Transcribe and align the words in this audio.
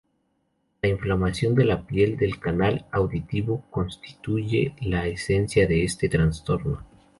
La 0.81 0.89
inflamación 0.89 1.53
de 1.53 1.63
la 1.63 1.85
piel 1.85 2.17
del 2.17 2.39
canal 2.39 2.87
auditivo 2.91 3.65
constituye 3.69 4.75
la 4.81 5.05
esencia 5.05 5.67
de 5.67 5.83
este 5.83 6.09
trastorno. 6.09 6.83